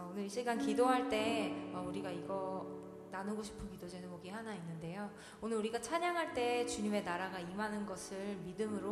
어, 0.00 0.08
오늘 0.10 0.24
이 0.24 0.28
시간 0.28 0.58
기도할 0.58 1.08
때 1.10 1.54
어, 1.74 1.84
우리가 1.86 2.10
이거 2.10 2.66
나누고 3.10 3.42
싶은 3.42 3.68
기도 3.68 3.86
제목이 3.86 4.30
하나 4.30 4.54
있는데요. 4.54 5.10
오늘 5.42 5.58
우리가 5.58 5.80
찬양할 5.80 6.32
때 6.32 6.64
주님의 6.64 7.04
나라가 7.04 7.38
임하는 7.38 7.84
것을 7.84 8.36
믿음으로 8.44 8.90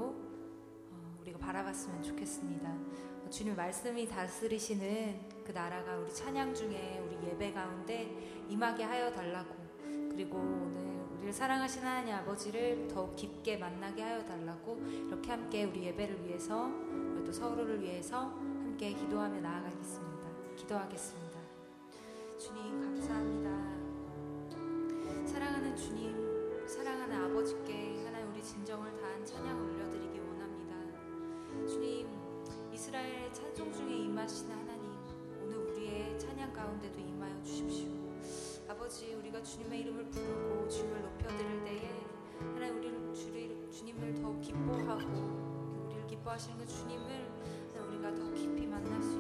어, 0.91 1.19
우리가 1.23 1.39
바라봤으면 1.39 2.03
좋겠습니다. 2.03 2.69
어, 2.69 3.31
주님 3.31 3.57
말씀이 3.57 4.07
다스리시는 4.07 5.45
그 5.45 5.53
나라가 5.53 5.97
우리 5.97 6.13
찬양 6.13 6.55
중에 6.55 7.03
우리 7.07 7.29
예배 7.29 7.53
가운데 7.53 8.45
임하게 8.49 8.85
하여 8.85 9.11
달라고 9.11 9.57
그리고 10.11 10.37
오늘 10.37 11.07
우리를 11.17 11.33
사랑하신 11.33 11.83
하나님 11.85 12.15
아버지를 12.17 12.87
더욱 12.89 13.17
깊게 13.17 13.57
만나게 13.57 14.03
하여 14.03 14.23
달라고 14.27 14.79
이렇게 15.09 15.31
함께 15.31 15.65
우리 15.65 15.85
예배를 15.85 16.27
위해서 16.27 16.71
또 17.25 17.33
서로를 17.33 17.81
위해서 17.81 18.25
함께 18.27 18.93
기도하며 18.93 19.41
나아가겠습니다. 19.41 20.08
기도하겠습니다. 20.59 21.39
주님 22.37 22.81
감사합니다. 22.81 23.49
사랑하는 25.25 25.77
주님, 25.77 26.67
사랑하는 26.67 27.25
아버지께 27.25 28.05
하나님 28.05 28.33
우리 28.33 28.43
진정을 28.43 28.97
다한 28.97 29.25
찬양을 29.25 29.71
올려드리기 29.71 30.19
원합니다. 30.19 30.75
주님, 31.67 32.09
이스라엘의 32.73 33.33
찬송 33.33 33.73
중에 33.73 33.99
임하신 33.99 34.51
하나님, 34.51 34.93
오늘 35.41 35.59
우리의 35.59 36.19
찬양 36.19 36.53
가운데도 36.53 36.99
임하여 36.99 37.41
주십시오. 37.45 37.89
아버지, 38.69 39.15
우리가 39.15 39.41
주님의 39.43 39.81
이름을 39.83 40.11
부르고 40.11 40.69
주님을 40.69 41.03
높여드릴 41.03 41.65
때에 41.65 42.05
하나님 42.55 42.79
우리를 42.79 43.15
주를, 43.15 43.71
주님을 43.71 44.15
더욱 44.15 44.41
기뻐하고 44.41 45.87
우리를 45.87 46.07
기뻐하시는 46.09 46.59
그 46.59 46.67
주님을 46.67 47.29
우리가 47.89 48.13
더 48.15 48.33
깊이 48.33 48.67
만날 48.67 49.01
수 49.01 49.18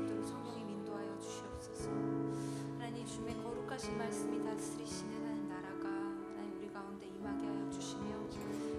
다스리시는 4.58 5.14
하나님 5.14 5.48
나라가 5.48 5.88
하나님 5.88 6.58
우리 6.58 6.68
가운데 6.72 7.06
임하게 7.06 7.46
하여 7.46 7.70
주시며 7.70 8.02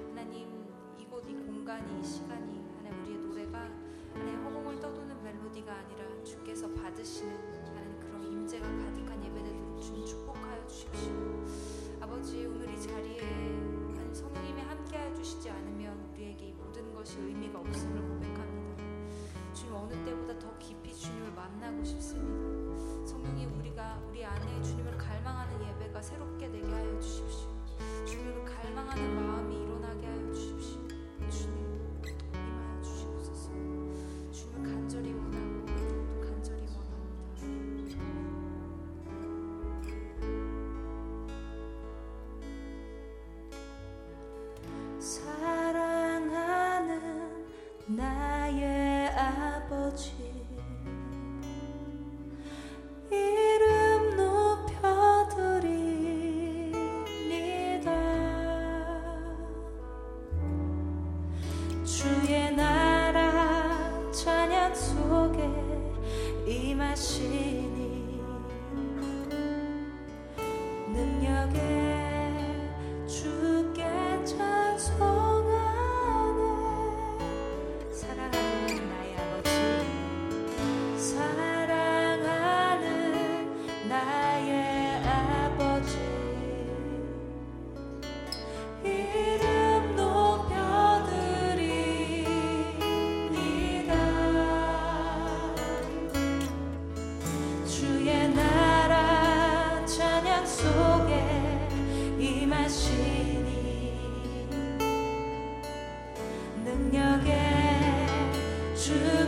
하나님 0.10 0.68
이곳 0.98 1.24
이 1.30 1.34
공간이 1.36 2.02
이 2.02 2.04
시간 2.04 2.39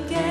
again. 0.05 0.30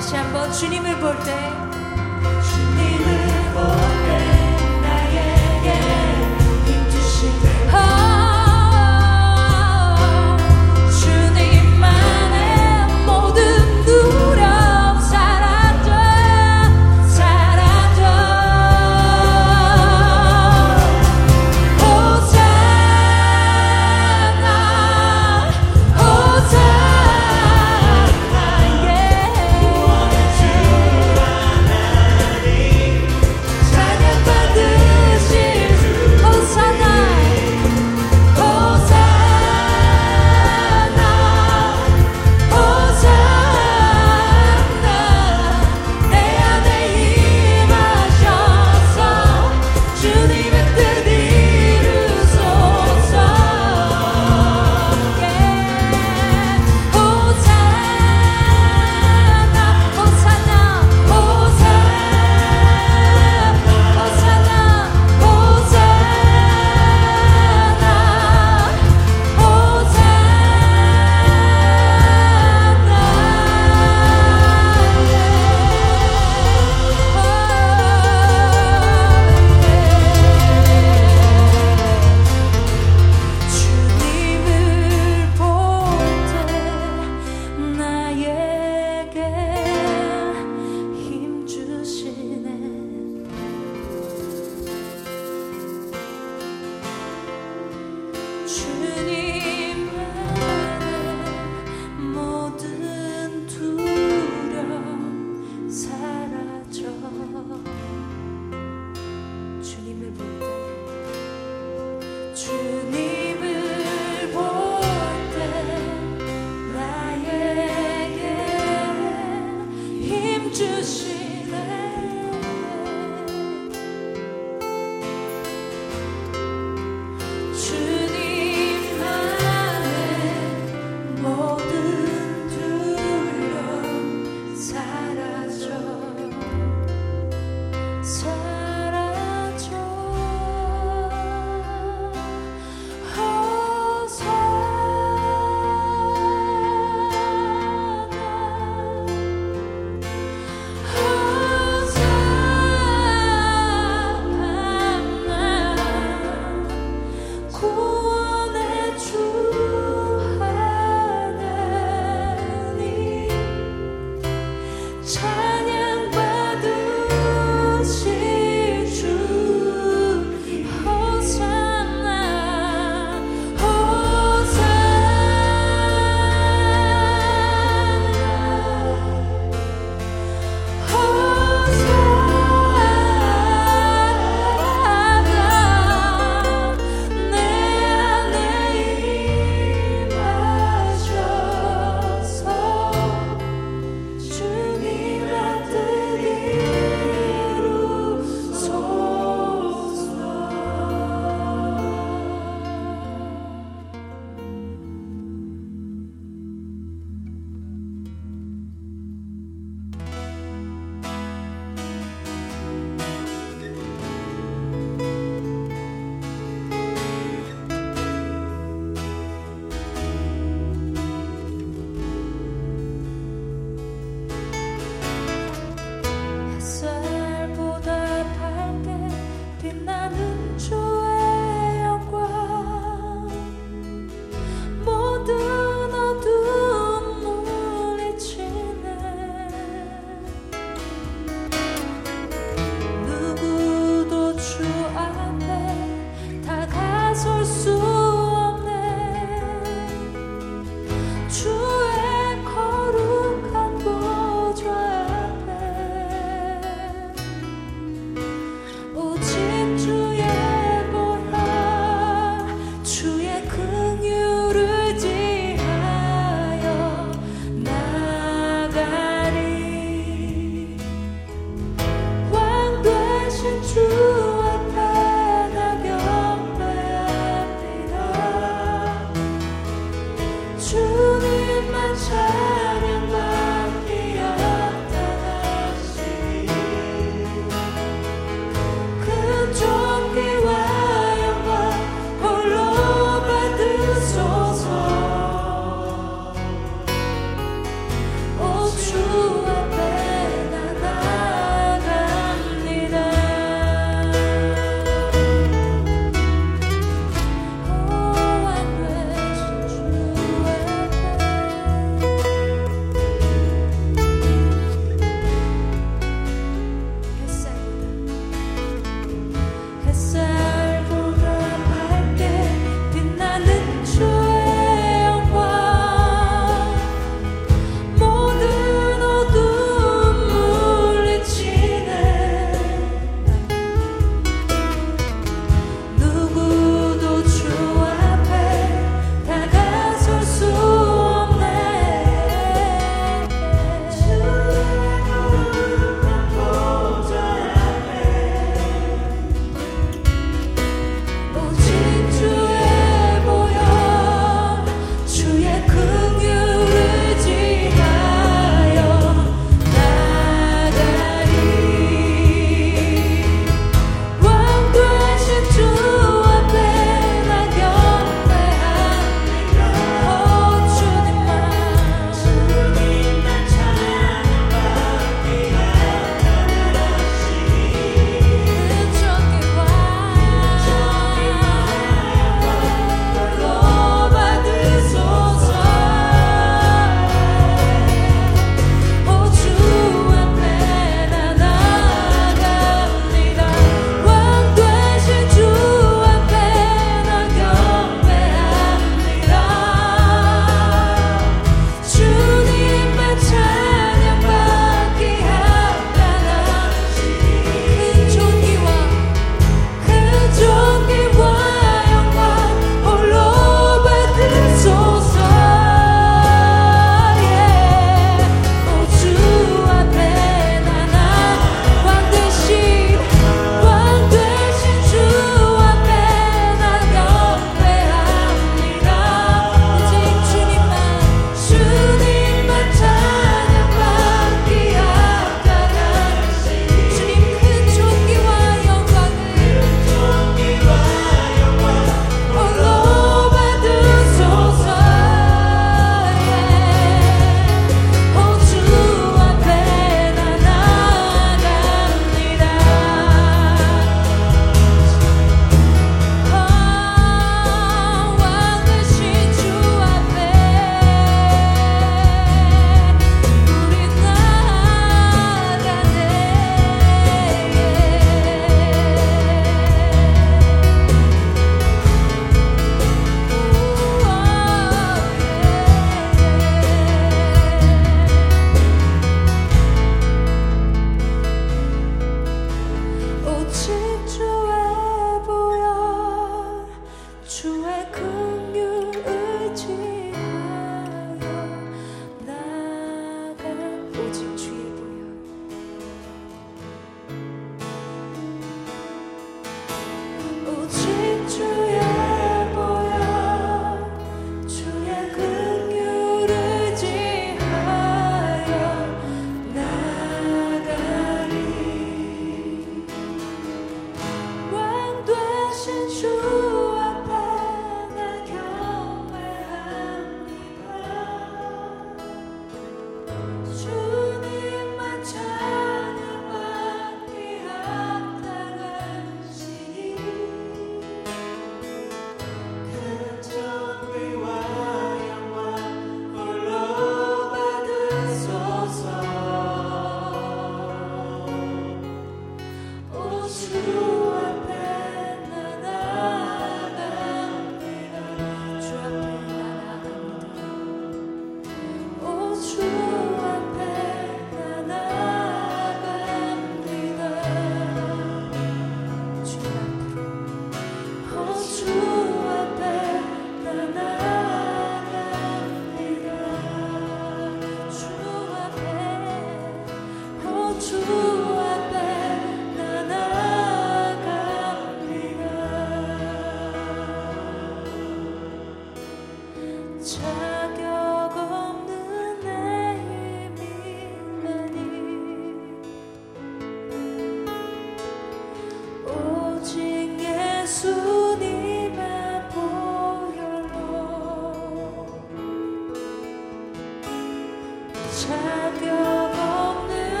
다시 0.00 0.16
한번 0.16 0.50
주님을 0.50 0.98
볼 0.98 1.14
때. 1.24 1.52
주님을 2.42 3.52
볼 3.52 3.80
때 3.84 3.89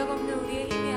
자격 0.00 0.12
없는 0.12 0.38
우리의 0.44 0.66
힘이 0.70 0.89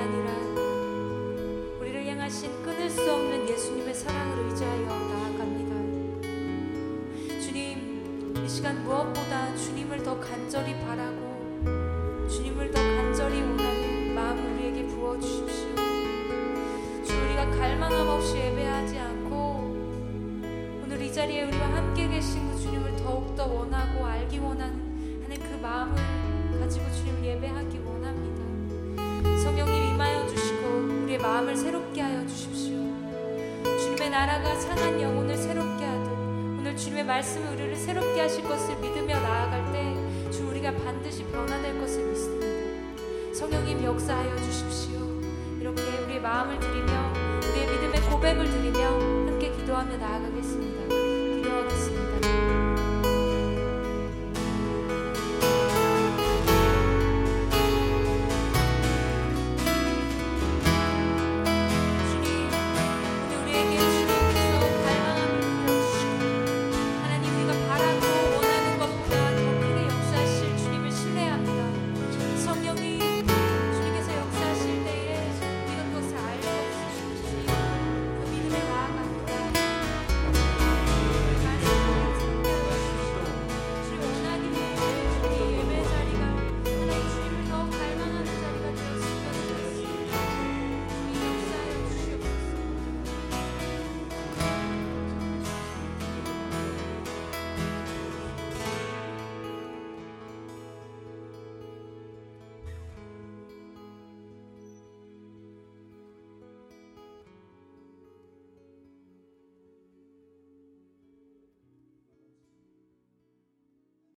나아가 34.43 34.59
상한 34.59 35.01
영혼을 35.01 35.37
새롭게 35.37 35.85
하듯 35.85 36.11
오늘 36.59 36.75
주님의 36.75 37.05
말씀을 37.05 37.53
우리를 37.53 37.75
새롭게 37.77 38.19
하실 38.19 38.43
것을 38.43 38.75
믿으며 38.75 39.17
나아갈 39.19 39.71
때 39.71 39.93
주 40.29 40.47
우리가 40.47 40.71
반드시 40.71 41.23
변화될 41.25 41.79
것을 41.79 42.07
믿습니다. 42.07 43.33
성령님 43.35 43.83
역사하여 43.83 44.35
주십시오. 44.37 44.99
이렇게 45.61 45.81
우리의 46.05 46.19
마음을 46.21 46.59
드리며 46.59 47.13
우리의 47.51 47.67
믿음의 47.67 48.01
고백을 48.09 48.49
드리며 48.49 48.79
함께 49.29 49.51
기도하며 49.51 49.95
나아가 49.97 50.27